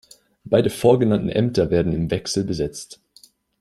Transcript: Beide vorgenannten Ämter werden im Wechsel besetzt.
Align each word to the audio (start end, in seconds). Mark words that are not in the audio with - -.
Beide 0.45 0.71
vorgenannten 0.71 1.29
Ämter 1.29 1.69
werden 1.69 1.93
im 1.93 2.09
Wechsel 2.09 2.43
besetzt. 2.43 2.99